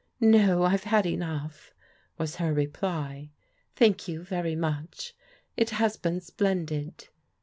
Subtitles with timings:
[0.19, 1.75] "No, I've had enough/*
[2.17, 3.29] was her reply."
[3.75, 5.13] Thank you very much.
[5.55, 7.09] It has been splendid.